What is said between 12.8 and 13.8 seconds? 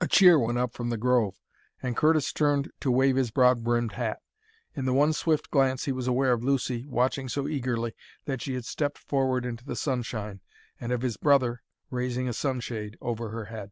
over her head.